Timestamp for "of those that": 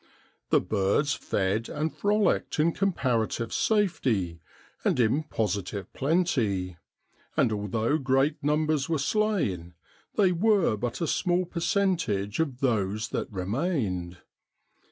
12.39-13.31